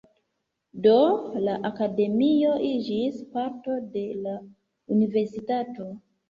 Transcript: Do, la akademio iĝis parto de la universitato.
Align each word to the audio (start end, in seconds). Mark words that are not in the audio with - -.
Do, 0.85 0.93
la 1.47 1.57
akademio 1.69 2.55
iĝis 2.69 3.19
parto 3.37 3.77
de 3.97 4.07
la 4.25 4.35
universitato. 4.97 5.89